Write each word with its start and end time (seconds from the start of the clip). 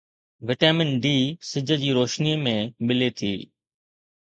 vitamin 0.47 0.89
D 1.03 1.15
سج 1.51 1.67
جي 1.83 1.91
روشنيءَ 1.97 2.35
۾ 2.51 2.57
ملي 2.87 3.09
ٿي 3.17 3.33